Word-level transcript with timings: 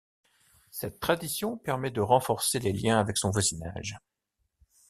Cette 0.71 0.99
tradition 0.99 1.57
permet 1.59 1.91
de 1.91 2.01
renforcer 2.01 2.57
les 2.57 2.73
liens 2.73 2.99
avec 2.99 3.17
son 3.17 3.29
voisinage. 3.29 3.99